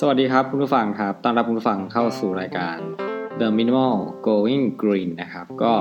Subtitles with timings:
[0.00, 2.76] สวัสดีครับคุณผู้ฟังครับ ต้อนรับคุณผู้ฟังเข้าสู่รายการ
[3.40, 5.72] The Minimal Going Green นะครับ ก็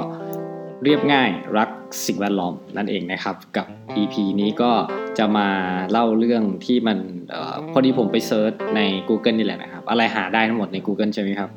[0.84, 1.70] เรียบง่ายรัก
[2.06, 3.68] สิ่งแวดล้อมนั่นเองนะครับ กับ
[4.02, 4.72] EP นี้ก็
[5.18, 5.48] จะมา
[5.92, 6.98] เล่าเรื่องที่มัน
[7.34, 11.50] เออพอดีผมไป search ใน Google นี่แหละนะครับ อะไรหาได้ทั้งหมดใน Google ใช่ไหมครับ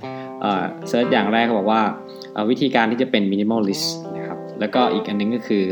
[0.89, 1.83] search อย่างแรกเขาบอกว่า
[2.51, 3.87] วิธีการที่จะเป็น minimalist
[4.17, 5.65] นะครับ แล้วก็อีกอันนึงก็คือ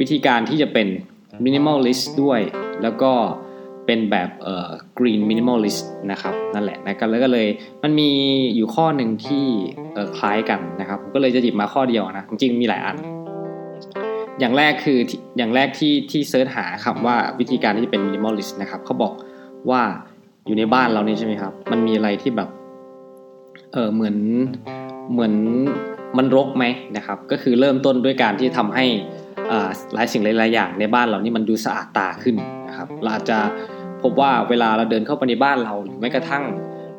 [0.00, 0.88] วิธีการที่จะเป็น
[1.44, 2.40] minimalist ด้วย
[2.82, 3.12] แล้วก็
[3.88, 7.46] เป็นแบบเอ่อ green minimalist นะครับนั่นแหละนะครับแล้วก็เลย
[7.82, 8.10] มันมี
[8.56, 9.44] อยู่ข้อหนึ่งที่
[9.94, 12.96] เอ่อคล้ายกันนะครับก็เลยจะหยิบมาข้อเดียวนะจริงมีหลายอัน
[14.40, 14.98] อย่างแรกคือ
[15.38, 19.12] อย่างแรกที่ที่เซิร์ชหาคำว่าวิธีการที่จะเป็น minimalist นะครับเขาบอก
[19.70, 19.82] ว่า
[20.46, 22.48] อยู่ในบ้านเรานี่ใช่ไหมครับ มันมีอะไรที่แบบ
[23.72, 24.16] เออเหมือน
[25.12, 25.34] เหมือน
[26.18, 26.64] มันรกไหม
[26.96, 28.86] นะครับ ก็คือเริ่มต้นด้วยการที่ทำให้
[29.94, 32.36] หลายสิ่งหลายอย่างในบ้านเรานี่มันดูสะอาดตาขึ้น
[32.68, 33.38] นะครับ เราอาจจะ
[34.02, 36.44] พบว่าเวลาเราเดินเข้าไปในบ้านเราหรือแม้กระทั่ง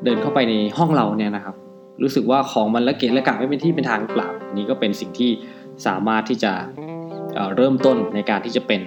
[0.03, 1.55] เดินเข้าไปในห้องเราเนี่ยนะครับ
[2.03, 5.31] รู้สึกว่าของมันละเกะละกะไม่เป็นที่เป็นทางเหล่านี้ก็เป็นสิ่งที่
[5.85, 6.53] สามารถที่จะ
[7.55, 8.81] เริ่มต้นในการที่จะเป็น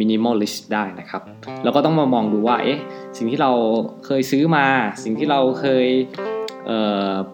[0.00, 1.22] minimalist ได้นะครับ
[1.64, 2.78] เราก็ต้องมามองดูว่าเอ๊ะ
[3.16, 3.50] สิ่งที่เรา
[4.06, 4.66] เคยซื้อมา
[5.04, 5.86] สิ่งที่เราเคย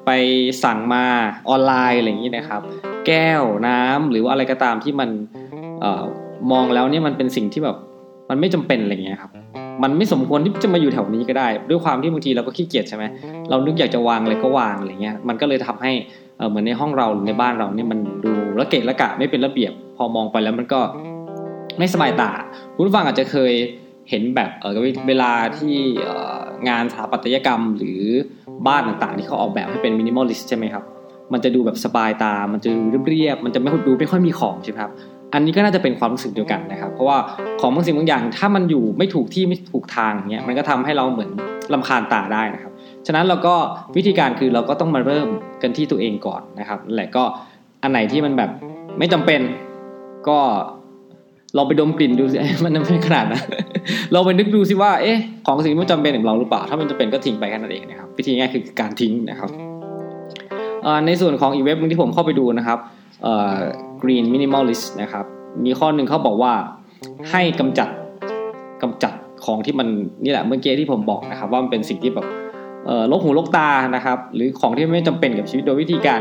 [0.06, 0.10] ไป
[0.64, 1.04] สั่งมา
[1.48, 2.62] ออนไลน์อะไรอย่างนี้นะครับ
[3.06, 5.10] แก้วน้ำหรือว่าอะไรก็ตามที่มัน
[5.84, 5.86] อ
[6.52, 7.76] มองแล้วเนี่ยมันเป็นสิ่งที่แบบ
[8.30, 9.30] มันไม่จำเป็นอะไรเงี้ยครับ
[9.82, 13.04] มันไม่สมควรที่จะมาอยู่แถวนี้ก็ได้ ด้วยความที่บางทีเราก็ขี้เกียจใช่ไหม
[13.50, 15.92] เรานึกอยากจะวางอะไรก็วางอะไรเงี้ยมันก็เลยทำให้
[16.48, 20.80] เหมือนในห้องเราในบ้านเราเนี่ยมันดูละเกะละกะไม่เป็นระเบียบ พอมองไปแล้วมันก็
[21.78, 22.30] ไม่สบายตา
[22.74, 23.52] คุณผู้ฟังอาจจะเคย
[24.10, 25.74] เห็นแบบเออเวลาที่
[26.68, 28.00] งานสถาปัตยกรรมหรือ
[28.66, 30.84] บ้านต่างๆ ที่เขาออกแบบให้เป็น minimalist ใช่ไหมครับ
[31.32, 34.92] มันจะดูแบบสบายตา มันจะดูเรียบๆมันจะไม่ดูไม่ค่อยมีของใช่ไหมครับ
[35.34, 37.18] อันนี้ก็น่าจะเป็นความรู้สึกเดียวกันนะครับ เพราะว่า
[37.60, 41.30] ของบางสิ่งบางอย่าง ถ้ามันอยู่ไม่ถูกที่ไม่ถูกทางเนี้ยมันก็ทำให้เราเหมือน
[41.74, 42.72] รำคาญตาได้นะครับ
[43.06, 43.54] ฉะนั้นเราก็
[43.96, 45.28] วิธีการคือเราก็ต้องมาเริ่ม
[45.62, 47.24] กันที่ตัวเองก่อนนะครับแหละก็
[47.82, 48.50] อันไหนที่มันแบบ
[48.98, 49.40] ไม่จำเป็น
[50.28, 50.38] ก็
[51.56, 53.40] ลองไปดมกลิ่นดูสิมันไม่ขนาดนะ
[54.12, 59.50] เราไปนึกดูสิว่าเอ๊ะของสิ่งที่มันจำเป็นของเราหรือเปล่า ถ้ามันจะเป็นก็ทิ้งไปแค่นั้นเองนะครับวิธีง่ายคือการทิ้งนะครับ
[61.06, 62.78] ในส่วนของอีเว็บนึงที่ผมเข้าไปดูนะครับ
[64.02, 65.24] Green Minimalist นะครับ
[65.64, 66.52] มีข้อหนึ่งเขาบอกว่า
[67.30, 67.88] ให้กำจัด
[68.82, 69.12] กำจัด
[69.44, 69.88] ของที่มัน
[70.24, 72.26] นี่แหละเมื่อกี้ที่ผมบอกนะครับ ว่ามันเป็นสิ่งที่แบบ
[73.10, 76.20] ลกหูลกตานะครับ หรือของที่ไม่จำเป็นกับชีวิตโดยวิธีการ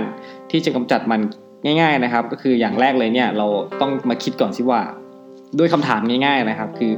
[0.52, 1.22] ที่จะกำจัดมัน
[1.66, 3.48] ง่าย ๆนะครับ ก็คืออย่างแรกเลยเนี่ยเรา
[3.82, 4.82] ต้องมาคิดก่อนสิว่า
[5.58, 6.92] ด้วยคำถามง่าย ๆนะครับ คือ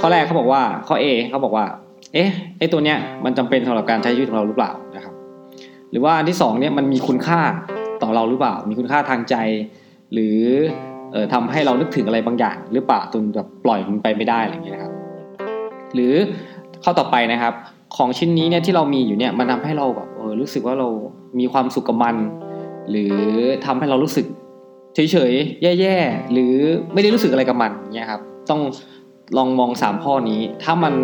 [0.00, 1.66] ข้อแรกเขาบอกว่าข้อ A เขาบอกว่า
[2.14, 2.28] เอ๊ะ
[2.58, 5.14] ไอตัวเนี้ยมันจำเป็นสำหรับการใช้ชีวิตของเราหรือเปล่านะครับ
[5.90, 7.40] หรือว่าอันที่2เนี่ยมันมีคุณค่า
[8.02, 9.36] ต่อเราหรือเปล่า มีคุณค่าทางใจ
[10.12, 10.38] หรือ
[11.12, 14.92] เออทำให้เรานึกถึงอะไรบางอย่าง หรือเปล่าจนแบบปล่อยมันไปไม่ได้อะไรอย่างเงี้ยครับ
[15.94, 16.14] หรือ
[16.84, 17.54] ข้อต่อไปนะครับ
[17.96, 20.88] ของชิ้นนี้เนี่ยที่เรามีอยู่เนี่ยมันทำให้เราแบบเออรู้สึกว่าเรา
[21.38, 22.16] มีความสุขกับมัน
[22.90, 23.16] หรือ
[23.66, 24.26] ทำให้เรารู้สึก
[24.94, 26.54] เฉยๆแย่ๆหรือ
[26.92, 28.20] ไม่ได้รู้สึกอะไรกับมันเนี่ยครับ
[28.50, 28.60] ต้อง
[29.36, 30.94] ลองมองสามข้อนี้ ถ้ามัน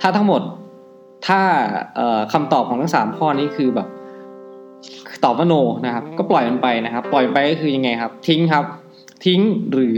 [0.00, 0.42] ถ้าทั้งหมด
[1.26, 1.40] ถ้า
[2.32, 3.88] คำตอบของทั้งสามข้อนี้คือแบบ
[5.24, 8.64] ตอบว่าโนนะครับ ก็ปล่อยมันไปนะครับ ปล่อยไปก็คือยังไงครับ ทิ้งครับ
[9.26, 9.40] ทิ้ง
[9.72, 9.96] หรือ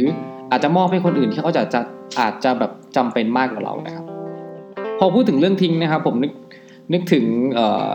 [0.50, 1.80] อาจจะมอบให้คนอื่นที่เขาจะจะ
[2.20, 4.04] อาจจะแบบจำเป็นมากกว่าเรานะครับ
[4.98, 6.32] พอพูดถึงเรื่องทิ้งนะครับ ผมนึก
[6.92, 7.24] นึกถึง
[7.54, 7.94] เอ่อ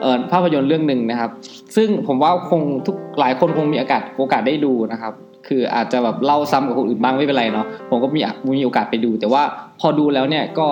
[0.00, 1.30] เอ่อภาพยนตร์เรื่องหนึ่งนะครับ
[1.76, 5.12] ซึ่งผมว่าคงทุกหลายคนคงมีโอกาสโอกาสได้ดูนะครับ
[5.48, 8.20] คืออาจจะแบบเล่าซ้ำกับคนอื่นบ้างไม่เป็นไรเนาะผมก็มี
[8.58, 9.42] มีโอกาสไปดู แต่ว่า
[9.80, 10.68] พอดูแล้วเนี่ยก็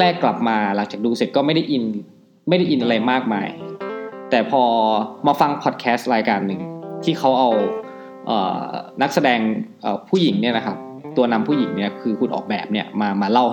[0.00, 1.84] แรก ๆกลับมาหลังจากดูเสร็จก็ไม่ได้อิน
[2.48, 3.48] ไม่ได้อินอะไรมากมาย
[4.32, 4.62] แต่พอ
[5.26, 6.60] มาฟังพอดแคสต์รายการหนึ่ง
[7.04, 7.50] ที่เขาเอา
[8.26, 8.30] เอ
[8.62, 8.66] อ
[9.02, 9.40] นักแสดง
[10.08, 10.76] ผู้หญิงเนี่ยนะครับ
[11.16, 13.46] ตัวนำผู้หญิงเนี่ยคือคุณออกแบบเนี่ยมามาเล่า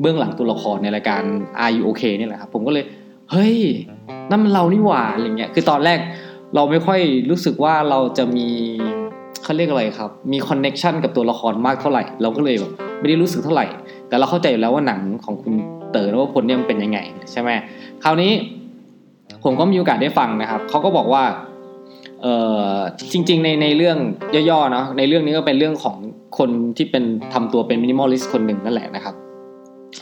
[0.00, 1.22] เบื้องหลังตัวละครในรายการ
[1.64, 2.84] Are You OK เนี่ยแหละครับ ผมก็เลย
[3.30, 3.56] เฮ้ย
[4.30, 5.98] นั่นมันเรานี่หว่าอะไรเงี้ยคือตอนแรก
[6.54, 7.00] เราไม่ค่อย
[7.30, 8.48] รู้สึกว่าเราจะมี
[9.42, 13.66] เขาเรียกอะไรครับ มีคอนเน็ชันกับตัวละครมากเท่าไหร่ เราก็เลยแบบไม่ได้รู้สึกเท่าไหร่
[14.08, 15.54] แต่เราเข้าใจอยู่แล้วว่าหนังของคุณ
[15.92, 16.98] เต๋อว่าพลเนี่ยมันเป็นยังไง
[17.32, 17.50] ใช่ไหม
[18.04, 18.32] คราวนี้
[19.44, 21.24] ผมก็มีโอกาสได้ฟังนะครับเขาก็บอกว่า
[22.22, 22.26] เอ
[22.72, 22.76] อ
[23.12, 23.98] จริง ๆ ในในเรื่อง
[24.50, 25.96] ย่อๆเนาะในเรื่องนี้ก็เป็นเรื่องของ
[26.38, 29.14] คนที่เป็นทำตัวเป็น minimalist คนหนึ่งนั่นแหละนะครับ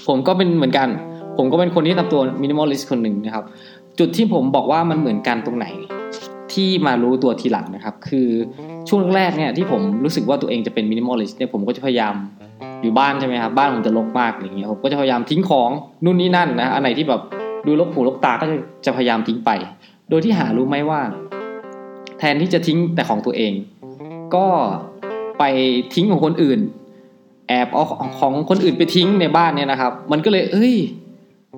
[0.09, 0.89] ผมก็เป็นเหมือนกัน
[1.39, 3.45] ผมก็เป็นคนที่ทำตัว minimalist คนหนึ่งนะครับ
[3.99, 5.67] จุดที่ผมบอกว่ามันเหมือนกันตรงไหน
[6.53, 8.29] ที่มารู้ตัวทีหลังนะครับ คือ
[8.89, 12.15] ช่วงแรกเนี่ยที่ผมรู้สึกว่าตัวเองจะเป็น minimalist เนี่ยผมก็จะพยายาม
[12.83, 15.71] อยู่บ้านใช่ไหมครับบ้านผมจะรกมากอย่างเงี้ยผมก็จะพยายามทิ้งของ
[16.05, 17.21] นู่นนี่นั่นนะอันไหนที่แบบ
[17.67, 18.47] ดูรกหูรกตาก็
[18.87, 19.51] จะพยายามทิ้งไป
[20.11, 21.01] โดยที่หารู้ไหมว่า
[22.19, 23.53] แทนที่จะทิ้งแต่ของตัวเอง
[24.35, 24.47] ก็
[25.39, 25.45] ไป
[25.95, 26.61] ทิ้งของคนอื่น
[27.49, 27.85] แอบเอา
[28.21, 30.75] ของคนอื่นไปทิ้งในบ้านเนี่ยนะครับ มันก็เลย เอ้ย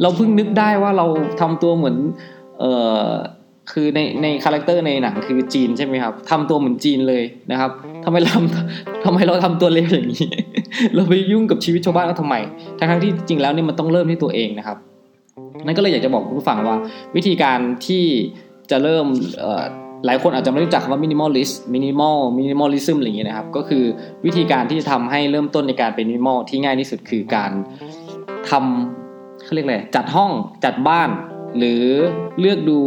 [0.03, 1.07] เราเพิ่งนึกได้ว่าเรา
[1.41, 1.97] ทำตัวเหมือน
[2.59, 2.73] เอ่
[3.05, 3.09] อ
[3.73, 7.71] คือในใน character ในหนังคือจีนใช่ไหมครับทำตัวเหมือนจีนเลยนะครับ
[8.05, 8.35] ทำไมเรา
[9.05, 10.29] ทำไมเราทำตัวเลวอย่างนี้
[10.95, 12.35] เราไปยุ่งกับชีวิตชาวบ้านเขาทำไม
[12.79, 14.79] ทั้งที่จริงแล้วเนี่ยมันต้องเริ่มที่ตัวเองนะครับ
[15.65, 16.79] นั่นก็เลยอยากจะบอกคุณผู้ฟังว่า
[17.17, 18.05] วิธีการที่
[18.71, 19.07] จะเริ่ม
[20.07, 23.85] หลายคนอาจจะไม่รู้จักคำว่า minimalist minimal minimalism อะไรอย่างเงี้ยนะครับ ก็คือ
[24.25, 27.51] วิธีการที่จะทำให้เริ่มต้นในการเป็นมินิมอลที่ง่ายที่สุดคือการ
[28.51, 30.31] ทำเขาเรียกอะไรจัดห้อง
[30.65, 31.09] จัดบ้าน
[31.59, 31.83] หรือ
[32.41, 32.79] เลือกดู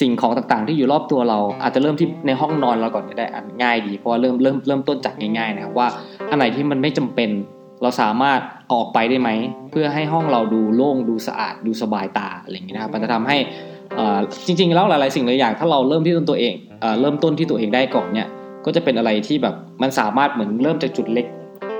[0.00, 5.88] สิ่งของต่างๆ ที่อยู่รอบตัวเรา อาจจะเริ่มที่ในห้องนอนเราก่อนก็ได้อันง่ายดีเพราะว่าเริ่มเริ่มเริ่มต้นจากง่ายๆนะครับว่า
[6.30, 7.30] อันไหนที่มันไม่จำเป็น
[7.82, 8.40] เราสามารถ
[8.72, 9.30] ออกไปได้ไหม
[9.70, 13.36] เพื่อให้ห้องเราดูโล่งดูสะอาดดูสบายตาอะไรอย่างเงี้ยนะครับมันจะทำให้
[14.46, 16.54] จริงๆแล้วหลายๆสิ่งหลายอย่างถ้าเราเริ่มที่ต้นตัวเอง
[17.00, 18.28] เริ่มต้นที่ตัวเองได้ก่อนเนี่ย
[18.64, 21.26] ก็จะเป็นอะไรที่แบบมันสามารถเหมือนเริ่มจากจุดเล็ก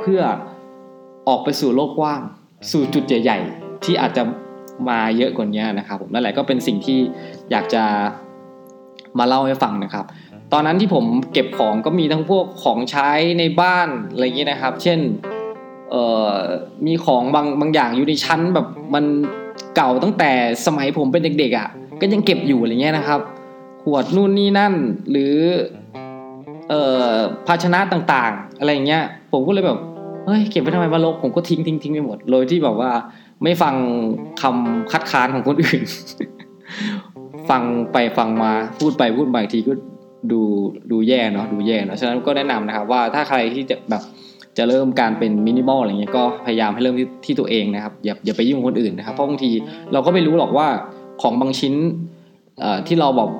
[0.01, 0.21] เพื่อ
[1.29, 2.21] ออกไปสู่โลกกว้าง
[2.71, 4.23] สู่จุดใหญ่ ๆ ที่อาจจะ
[4.89, 6.99] มาเยอะกว่านี้นะครับผมนั่นแหละก็เป็นสิ่งที่
[7.51, 7.85] อยากจะ
[9.19, 10.05] มาเล่าให้ฟังนะครับ
[10.53, 14.99] ตอนนั้นที่ผมเก็บของก็มีทั้งพวกของใช้ในบ้านอะไรอย่างนี้นะครับ เช่น
[15.91, 16.35] เอ่อ
[16.87, 19.05] มีของบางบางอย่างอยู่ในชั้นแบบมัน
[19.77, 20.31] เก่าตั้งแต่
[20.67, 21.69] สมัยผมเป็นเด็กๆอะ่ะ
[22.01, 23.21] ก็ยังเก็บอยู่อะไรเงี้ยนะครับ
[23.83, 24.75] ขวดนู่นนี่นั่น
[25.11, 25.35] หรือ
[26.69, 27.13] เอ่อ
[27.47, 29.03] ภาชนะต่างๆ อะไรเงี้ย
[29.33, 29.79] ผมก็เลยแบบ
[30.27, 32.91] เฮ้ยเก็บไว้ทำไมวะลกผมก็ทิ้งทิ้งทิ้งไปหมด โดยที่แบบว่า
[33.43, 33.75] ไม่ฟัง
[34.43, 35.81] คำคัดค้านของคนอื่น
[37.51, 37.63] ฟัง
[37.93, 39.73] ไปฟังมาพูดไปพูดมาทีก็
[40.33, 40.41] ดู
[40.91, 44.03] ดูแย่เนาะดูแย่เนาะฉะนั้นก็แนะนำนะครับ ว่าถ้าใครที่จะแบบ
[44.59, 49.51] จะเริ่มการเป็นมินิมอลอะไรเงี้ยก็พยายามให้เริ่มที่ที่ตัวเองนะครับอย่าอย่าไปยุ่งคนอื่นนะครับเพราะบางที
[49.93, 50.67] เราก็ไม่รู้หรอกว่า
[51.23, 51.75] ของบางชิ้น
[52.87, 53.31] ที่เราบอก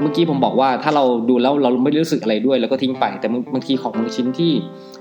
[0.00, 4.52] เมื่อกี้ผมบอกว่าถ้าเราดูแล้วเราไม่รู้สึกอะไรด้วยแล้วก็ทิ้งไปแต่บางทีของบางชิ้นที่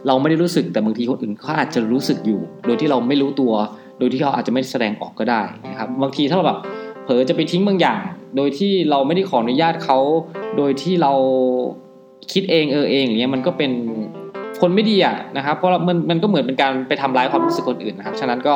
[0.08, 3.54] เราไม่ได้รู้สึกแต่บางทีคนอื่นเขาอาจจะรู้สึกอยู่ โดยที่เราไม่รู้ตัว
[4.00, 6.60] โดยที่เขาอาจจะไม่แสดงออกก็ได้นะครับบางทีถ้าเราแบบ
[7.04, 8.00] เผลอจะไปทิ้งบางอย่าง
[8.38, 10.00] โดยที่เราไม่ได้ขออนุญาตเขา
[10.58, 11.14] โดยที่เรา
[12.31, 13.72] คิดเองเออเองอย่างเงี้ยมันก็เป็น
[14.61, 18.55] คนไม่ดีอะนะครับ เพราะมันมันก็เหมือนเป็นการไปทำร้ายความรู้สึกคนอื่นนะครับ ฉะนั้นก็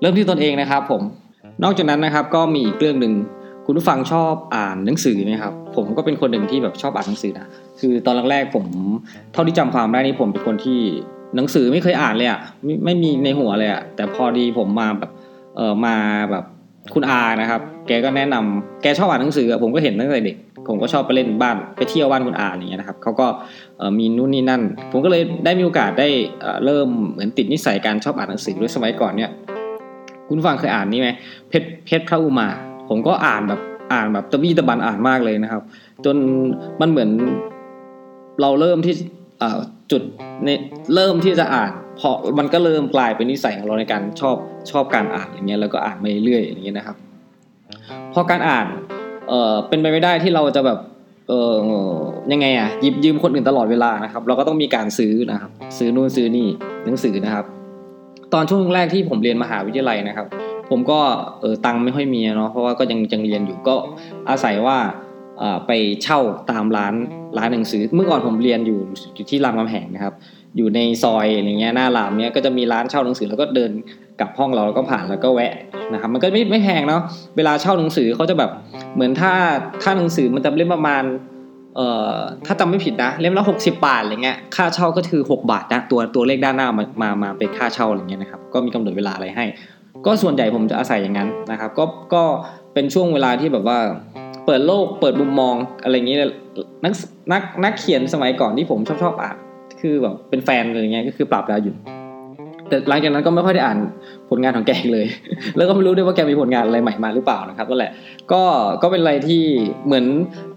[0.00, 1.02] เริ่มที่ตนเองนะครับ ผม
[1.64, 3.12] นอกจากนั้นนะครับ ก็มีอีกเรื่องหนึ่ง
[3.66, 7.46] คุณผู้ฟังชอบอ่านหนังสือไหมครับผมก็เป็นคนหนึ่งที่แบบชอบอ่านหนังสือนะ
[7.80, 8.64] คือตอนแรกๆผม
[9.32, 10.80] เท่าที่จำความได้นี่ผมเป็นคนที่
[11.36, 15.10] หนังสือไม่เคยอ่านเลยอะ่ะไม่ไม่มีในหัวเลยอะ่ะแต่พอดีผมมาแบบ
[15.56, 15.96] เออมา
[16.30, 16.44] แบบ
[16.94, 20.36] คุณอานะครับ แกก็แนะนำแกชอบอ่านหนังสือผมก็เห็นตั้งแต่เด็ก
[20.68, 23.26] ผมก็ชอบไปเล่นบ้านไปเที่ยวบ้านคุณอาอย่างเงี้ยนะครับเขาก็
[23.98, 24.62] มีนู่นนี่นั่น
[24.92, 26.08] ผมก็เลยได้มีโอกาสได้
[26.64, 29.30] เริ่มเหมือนติดนิสัยการชอบอ่านหนังสือด้วยสมัยก่อนเนี่ย
[30.28, 31.08] คุณฟังเคยอ่านนี่ไหม
[31.48, 32.48] เพชรเพชรพระอุมา
[32.88, 33.60] ผมก็อ่านแบบ
[33.92, 35.62] อ่านแบบตะบี้ตะบันอ่านมากเลยนะครับ
[36.04, 36.16] จน
[36.80, 37.10] มันเหมือน
[38.40, 38.94] เราเริ่มที่
[39.90, 40.02] จุด
[40.44, 40.48] ใน
[40.94, 44.36] เริ่มที่จะอ่าน พอมันก็เริ่มกลายเป็นนิสัยของเราในการชอบ
[44.70, 46.96] ชอบการอ่านอย่างเงี้ยแล้วก็อ่านไปเรื่อยอย่างเงี้ยนะครับ
[48.14, 48.66] พอการอ่าน
[49.28, 50.78] เออเป็นไปไม่ได้ที่เราจะแบบ
[51.28, 51.54] เออ
[52.32, 56.48] ยังไงอะหยิบยืมคนอื่นตลอดเวลานะครับ เราก็ต้องมีการซื้อนะครับ ซื้อนู่นซื้อนี่
[56.84, 57.44] หนังสือนะครับ
[58.32, 60.26] ตอนช่วงแรกที่ผมเรียนมหาวิทยาลัยนะครับ
[60.70, 61.00] ผมก็
[61.40, 63.74] เออตังไม่ค่อยมีเนาะเพราะว่าก็ยังยังเรียนอยู่ก็
[64.30, 64.76] อาศัยว่า
[65.66, 65.72] ไป
[66.02, 66.20] เช่า
[66.50, 66.94] ตามร้าน
[67.38, 68.80] ร้านหนังสือ เมื่อก่อนผมเรียนอยู่
[69.14, 70.14] อยู่ที่รามคำแหงนะครับ
[70.56, 73.70] อยู่ในซอยอะไรเงี้ยหน้ารามเนี้ยก็จะมีร้านเช่าหนังสือแล้วก็เดิน
[74.20, 75.52] กลับห้องเราแล้วก็ผ่านแล้วก็แวะ
[75.92, 77.02] นะครับมันก็ไม่ไม่แพงเนาะ
[77.36, 78.50] เวลาเช่าหนังสือเขาจะแบบ
[78.94, 79.32] เหมือนถ้า
[79.82, 81.02] ถ้าหนังสือมันจะเล่มประมาณ
[81.76, 89.44] เอ่อถ้าจำไม่ผิดนะเล่มละหกสิบาทอะไรเงี้ยค่าเช่าก็คือหกบาทนะตัวตัวเลขด้านหน้ามามามาเป็นค่าเช่าอะไรเงี้ยนะครับก็มีกำหนดเวลาอะไรให้
[90.06, 91.84] ก็ส่วนใหญ่ผมจะอาศัยอย่างนั้นนะครับ ก็
[92.14, 92.22] ก็
[92.74, 93.78] เป็นช่วงเวลาที่แบบว่า
[94.46, 96.18] เปิดโลกเปิดมุมมองอะไรเงี้ย
[96.84, 96.92] นัก
[97.32, 99.36] นักนักเขียนสมัยก่อนที่ผมชอบชอบอ่าน
[99.82, 101.76] คือแบบเป็นแฟนอะไรเงี้ยก็คือปราบดาวหยุด
[102.68, 103.78] แต่หลังจากนั้นก็ไม่ค่อยได้อ่าน
[104.30, 105.06] ผลงานของแกเลย
[105.56, 107.92] แล้วก็ไม่รู้ด้วยว่าแกมีผลงานอะไรใหม่มาหรือเปล่านะครับก็แหละ
[108.32, 108.42] ก็
[108.82, 109.42] ก็เป็นอะไรที่
[109.86, 110.04] เหมือน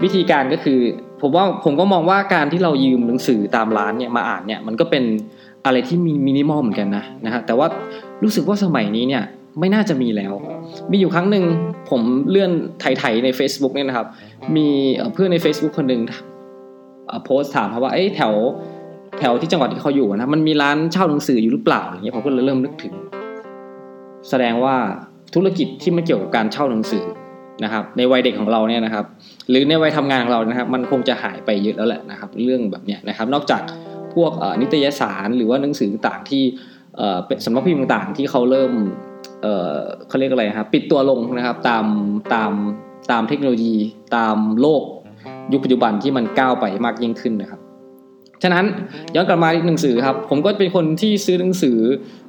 [0.03, 0.79] วิธีการก็คือ
[1.21, 5.03] ผมว่าผมก็มองว่าการที่เรายืมหนังสือตามร้านเนี่ยมาอ่านเนี่ยมันก็เป็น
[5.65, 7.67] อะไรที่มีมินิมอลเหมือนกันนะนะฮะแต่ว่า
[8.23, 9.23] รู้สึกว่าสมัยนี้เนี่ย
[9.59, 10.33] ไม่น่าจะมีแล้ว
[10.91, 11.43] มีอยู่ครั้งหนึ่ง
[11.89, 14.07] ผมเลื่อนไถๆใน Facebook เนี่ยนะครับ
[14.55, 14.67] มี
[15.13, 16.01] เพื่อนใน Facebook คนหนึ่ง
[17.25, 18.33] โพสต์ถามเขาว่าเอ้แถว
[19.19, 22.93] แถวที่จังหวัดที่เขาอยู่นะมันมีร้านเช่าหนังสืออยู่หรือเปล่าอย่างเงี้ยผมก็เลยเริ่มนึกถึง
[24.29, 24.75] แสดงว่า
[25.35, 27.05] ธุรกิจที่มันเกี่ยวกับการเช่าหนังสือ
[27.63, 29.05] นะครับ ในวัยเด็กของเราเนี่ยนะครับ
[29.49, 33.61] หรือในวัยทำงานของเรานะครับ มันคงจะหายไปเยอะแล้วแหละนะครับ เรื่องแบบเนี้ยนะครับ นอกจาก
[34.15, 34.31] พวก
[34.61, 36.43] นิตยสารหรือว่าหนังสือต่างๆที่
[37.45, 38.71] สำนักพิมพ์ต่างๆ ที่เขาเริ่ม
[40.07, 41.85] เขาเรียกอะไรครับปิดตัวลงนะครับตาม
[42.33, 42.51] ตาม
[43.11, 43.75] ตามเทคโนโลยี
[44.15, 44.83] ตามโลก
[45.51, 47.59] ยุคปัจจุบันที่มันก้าวไปมากยิ่งขึ้นนะครับ
[48.43, 48.65] ฉะนั้น
[49.15, 51.77] ย้อนกลับมาที่หนังสือครับ ผมก็เป็นคนที่ซื้อหนังสือ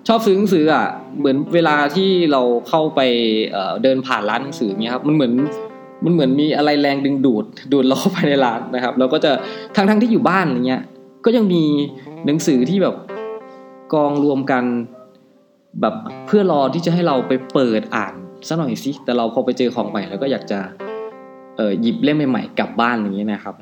[0.08, 0.86] ชอบซื้อหนังสืออะ
[1.18, 3.00] เหมือนเวลาที่เราเข้าไป
[3.82, 5.32] เดินผ่านร้านหนังสือเงี้ยครับมันเหมือน
[6.04, 9.32] มันเหมือนมีอะไรแรงดึงดูดดูดเราเข้าไปในร้านนะครับเราก็จะ
[9.76, 10.82] ทั้งทั้งที่อยู่บ้านอะไรเงี้ย
[11.24, 11.62] ก็ยังมี
[12.26, 12.94] หนังสือที่แบบ
[13.94, 14.64] กองรวมกัน
[15.80, 15.94] แบบ
[16.26, 18.14] เพื่อรอที่จะให้เราไปเปิดอ่าน
[18.48, 20.58] สักหน่อยสิแต่เราพอไปเจอของใหม่แล้วก็อยากจะ
[21.56, 23.54] เออหยิบเล่มใหม่ๆกลับบ้านอย่างนี้นะครับ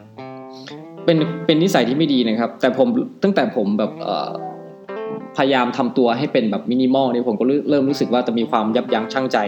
[1.04, 2.88] เป็นเป็นนิสัยที่ไม่ดีนะครับ แต่ผม
[3.22, 3.90] ตั้งแต่ผมแบบ
[5.36, 9.38] พยายามทำตัวให้เป็นแบบมินิมอลเนี่ยผมก็เริ่มรู้สึกว่าจะมีความยับยั้งชั่งใจ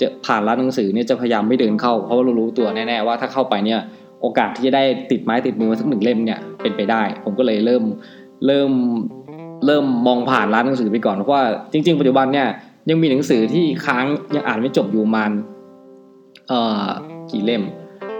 [0.00, 3.80] จะผ่านร้านหนังสือเนี่ยจะพยายามไม่เดินเข้า เพราะว่าเรารู้ตัวแน่ๆว่าถ้าเข้าไปเนี่ย
[4.20, 7.82] โอกาสที่จะได้ติดไม้ติดมือสักหนึ่งเล่มเนี่ยเป็นไปได้ ผมก็เลยเริ่ม
[8.46, 8.70] เริ่ม
[9.66, 12.48] เริ่มมองผ่านร้านหนังสือไปก่อนเพราะว่าจริง ๆ ปัจจุบันเนี่ย
[12.90, 15.32] ยังมีหนังสือที่ค้างยังอ่านไม่จบอยู่มัน
[16.48, 16.84] เอ่อ
[17.30, 17.62] กี่เล่ม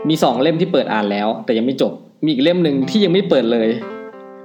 [0.08, 1.92] มีสองเล่มที่เปิดอ่านแล้ว แต่ยังไม่จบ
[2.25, 3.69] มีอีกเล่มหนึ่งที่ยังไม่เปิดเลย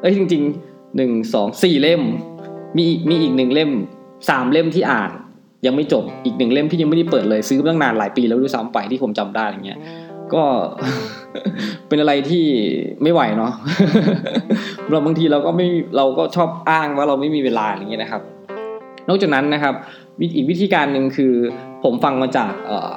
[0.02, 2.02] เอ้ยจริงๆหนึ่งสองสี่เล่ม
[2.78, 3.72] มีมีอีกหนึ่งเล่ม
[4.30, 5.12] สามเล่มที่อ่าน
[5.66, 9.80] ยังไม่จบอีกหนึ่งเล่มที่ยังไม่ได้เปิดเลย ซื้อมาตั้งนานหลายปีแล้วด้วยซ้ำไปที่ผมจำได้อย่างเงี้ย
[10.34, 10.44] ก็
[11.88, 12.46] เป็นอะไรที่
[13.04, 13.52] ไม่ไหวเนาะ
[14.90, 15.68] เราบางทีเราก็ไม่
[15.98, 18.22] เราก็ชอบอ้างว่าเราไม่มีเวลาอย่างเงี้ยนะครับ
[19.08, 19.74] นอกจากนั้นนะครับ
[20.36, 21.34] อีกวิธีการหนึ่งคือ
[21.84, 22.94] ผมฟังมาจากเออ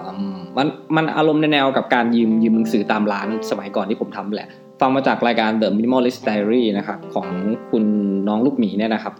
[0.57, 4.49] มันมันอารมณ์ในแนวกับการยืมยืมหนังสือตามร้านสมัยก่อนที่ผมทำแหละ
[4.83, 7.27] ฟังมาจากรายการ The Minimalist Diary นะครับของ
[7.71, 7.85] คุณ
[8.29, 9.15] น้องลูกหมีเนี่ยนะครับ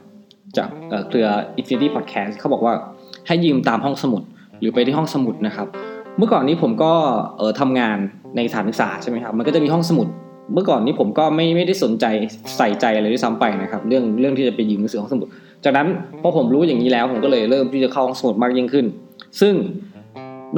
[0.57, 0.69] จาก
[1.09, 1.27] เครือ
[1.61, 2.75] Infinity Podcast เขาบอกว่า
[3.27, 4.23] ให้ยืมตามห้องสมุด
[4.61, 5.67] หรือไปที่ห้องสมุดนะครับ
[6.19, 6.93] เมื่อก่อนนี้ผมก็
[7.39, 7.99] เออทำงาน
[8.37, 10.07] ในสถานศึกษาใช่ไหมครับมันก็จะมีห้องสมุด
[10.55, 12.05] เมื่อก่อนนี้ผมก็ไม่ไม่ได้สนใจ
[12.57, 15.29] ใส่ใจอะไรด้วยซ้ำไปนะครับ เรื่องเรื่องที่จะไปยืมหนังสือห้องสมุด
[15.65, 15.87] จากนั้น
[16.23, 18.87] พอผมรู้อย่างนี้แล้วผมก็เลยเริ่มที่จะเข้าห้องสมุดมากยิ่งขึ้น
[19.41, 19.55] ซึ่ง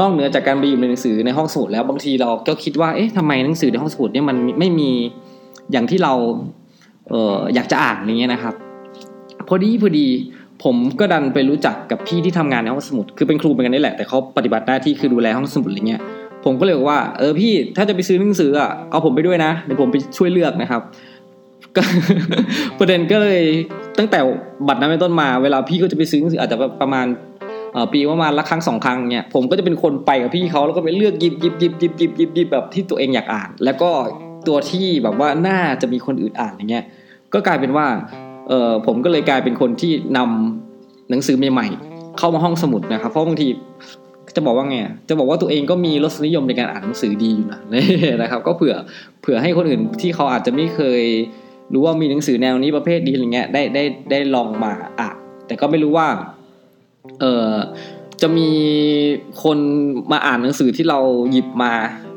[0.01, 4.91] นอกเหนือจากการไปยืมหนังสือในห้องสมุดแล้วบางทีเราก็คิดว่าเอ๊ะทำไมหนังสือในห้องสมุดเนี่ยมันไม่มี
[5.73, 6.13] อย่างที่เรา
[7.09, 8.55] เอออยากจะอ่านอย่างเงี้ยนะครับ
[9.49, 10.07] พอดีพอดี
[10.65, 16.01] ผมก็ดันไปรู้จักกับพี่ที่ทำงานในห้องสมุดคือเป็นครูเป็นกันนี่แหละแต่เขาปฏิบัติหน้าที่คือดูแลห้องสมุดอะไรเงี้ย
[16.45, 20.83] ผมก็เลยบอกว่าเออพี่ถ้าจะไปซื้อหนังสืออะเอาผมไปด้วยนะเดี๋ยวผมไปช่วยเลือกนะครับ
[21.77, 21.83] ก็
[22.79, 23.41] ประเด็นก็เลย
[23.99, 24.19] ตั้งแต่
[24.69, 27.07] บัตรนั้นเป็นต้นมา เวลาพี่ก็จะไปซื้อหนังสืออาจจะประมาณ
[27.93, 33.91] ปีประมาณละครั้งสองครั้งเนี่ยผมก็จะเป็นคนไปกับพี่เขาแล้วก็ไปเลือกยิบยิบยิบยิบยิบยิบยิบแบบที่ตัวเองอยากอ่าน แล้วก็
[34.49, 36.85] ตัวที่แบบว่าน่าจะมีคนอื่นอ่านอย่างเงี้ย
[37.35, 37.87] ก็กลายเป็นว่า
[38.49, 43.49] เออผมก็เลยกลายเป็นคนที่นำหนังสือใหม่ๆเข้ามาห้องสมุดนะครับ เพราะบางที
[44.37, 44.77] จะบอกว่าไง
[45.09, 47.61] จะบอกว่าตัวเองก็มีรสนิยมในการอ่านหนังสือดีอยู่นะ
[48.23, 48.75] นะครับ ก็เผื่อ
[49.23, 51.03] เผื่อให้คนอื่นที่เขาอาจจะไม่เคย
[51.73, 55.17] รู้ว่ามีหนังสือแนวนี้ประเภทดีอะไรเงี้ยได้ได้ได้ลองมาอ่าน
[55.47, 56.09] แต่ก็ไม่รู้ว่า
[57.21, 57.53] เออ
[58.23, 58.51] จะมี
[59.43, 59.59] คน
[60.13, 60.99] มาอ่านหนังสือที่เรา
[61.31, 61.73] หยิบมา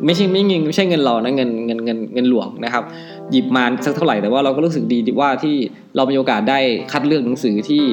[0.05, 2.83] ไม่ใช่ไม่เงินไม่ใช่เงินเรานะเงินเงินเงินเงินหลวงนะครับ
[3.31, 5.55] หยิบมาสักเท่าไหร่แต่ว่าเราก็รู้สึกดีว่าที่
[5.95, 6.59] เรามีโอกาสได้
[6.91, 7.83] คัดเลือกหนังสือที่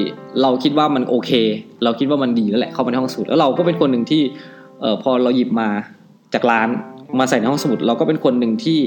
[0.43, 1.31] เราคิดว่ามันโอเค
[1.85, 4.23] เราคิดว่ามันดีแล้วแหละเข้ามาในห้องสมุดแล้วเราก็เป็นคนหนึ่งที่
[4.81, 5.69] เออพอเราหยิบมา
[6.35, 6.69] จากร้าน
[7.19, 8.79] มาใส่ในห้องสมุด เราก็เป็นคนหนึ่งที่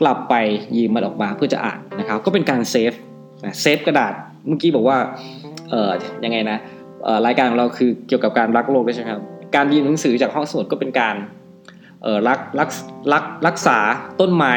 [0.00, 0.34] กลับไป
[0.76, 2.92] ยืมมันออกมาเพื่อจะอ่านนะครับ ก็เป็นการ save
[3.62, 4.12] save กระดาษ
[4.46, 4.98] เมื่อกี้บอกว่า
[5.70, 5.90] เออ
[6.24, 6.58] ยังไงนะ
[7.26, 9.22] รายการของเราคือเกี่ยวกับการรักโลกใช่ไหมครับ
[9.54, 11.16] การยืมหนังสือจากห้องสมุดก็เป็นการ
[12.28, 12.68] รักรัก
[13.12, 13.78] รักรักษา
[14.20, 14.54] ต้นไม้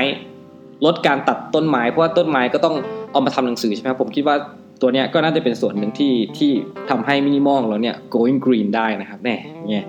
[0.86, 2.76] ลดการตัดต้นไม้ เพราะว่าต้นไม้ก็ต้อง
[3.12, 4.36] เอามาทำหนังสือใช่ไหมครับผมคิดว่า
[4.82, 6.52] ตัวเนี้ยก็น่าจะเป็นส่วนหนึ่งที่ที่
[6.90, 9.36] ทำให้มินิมอลเราเนี่ย going green ได้นะครับแน่
[9.70, 9.86] เนี่ย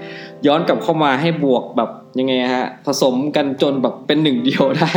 [0.47, 4.93] ย้อนกลับเข้ามาให้บวกแบบยังไงฮะผสมกันจนแบบเป็นหนึ่งเดียวได้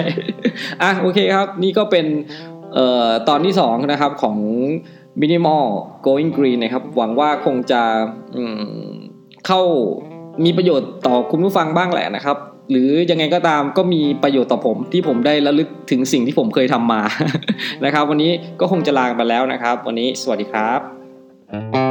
[0.82, 2.06] อะโอเคครับ นี่ก็เป็น
[2.74, 4.38] เอ่อตอนที่สองนะครับของ
[5.22, 5.66] มินิมอล
[6.06, 7.82] going green นะครับ หวังว่าคงจะ
[9.48, 9.62] เข้า
[10.46, 12.38] มีประโยชน์ต่อคุณผู้ฟังบ้างแหละนะครับ
[12.72, 17.02] หรือยังไงก็ตามก็มีประโยชน์ต่อผมที่ผมได้ระลึกถึงสิ่งที่ผมเคยทำมา
[17.86, 21.85] นะครับ วันนี้ก็คงจะลาไปแล้วนะครับ วันนี้สวัสดีครับ